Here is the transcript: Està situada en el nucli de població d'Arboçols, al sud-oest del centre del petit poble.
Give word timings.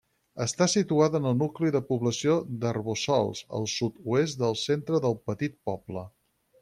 Està 0.43 0.65
situada 0.73 1.19
en 1.23 1.27
el 1.31 1.35
nucli 1.41 1.69
de 1.75 1.81
població 1.89 2.37
d'Arboçols, 2.63 3.43
al 3.59 3.69
sud-oest 3.75 4.41
del 4.45 4.57
centre 4.63 5.03
del 5.05 5.19
petit 5.31 5.59
poble. 5.71 6.09